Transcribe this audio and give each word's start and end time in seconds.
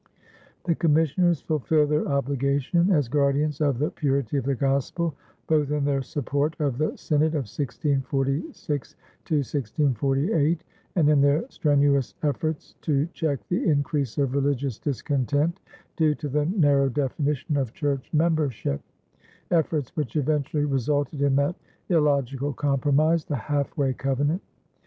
The 0.63 0.73
commissioners 0.73 1.41
fulfilled 1.41 1.89
their 1.91 2.07
obligation 2.07 2.89
as 2.91 3.07
guardians 3.07 3.61
of 3.61 3.77
the 3.77 3.91
purity 3.91 4.35
of 4.37 4.45
the 4.45 4.55
Gospel, 4.55 5.13
both 5.45 5.69
in 5.69 5.85
their 5.85 6.01
support 6.01 6.59
of 6.59 6.79
the 6.79 6.97
synod 6.97 7.35
of 7.35 7.43
1646 7.45 8.95
1648 9.29 10.63
and 10.95 11.07
in 11.07 11.21
their 11.21 11.45
strenuous 11.49 12.15
efforts 12.23 12.73
to 12.81 13.05
check 13.13 13.47
the 13.47 13.63
increase 13.69 14.17
of 14.17 14.33
religious 14.33 14.79
discontent 14.79 15.59
due 15.95 16.15
to 16.15 16.27
the 16.29 16.47
narrow 16.47 16.89
definition 16.89 17.55
of 17.55 17.71
church 17.75 18.09
membership 18.11 18.81
efforts 19.51 19.95
which 19.95 20.15
eventually 20.15 20.65
resulted 20.65 21.21
in 21.21 21.35
that 21.35 21.55
"illogical 21.89 22.53
compromise," 22.53 23.23
the 23.25 23.35
Half 23.35 23.77
Way 23.77 23.93
Covenant. 23.93 24.41